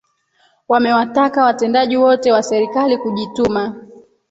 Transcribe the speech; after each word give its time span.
Wamewataka 0.67 1.43
watendaji 1.43 1.97
wote 1.97 2.31
wa 2.31 2.43
serikali 2.43 2.97
kujituma 2.97 3.75